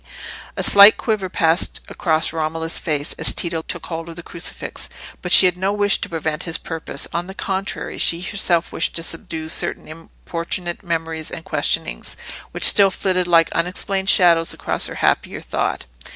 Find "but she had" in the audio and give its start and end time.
5.21-5.55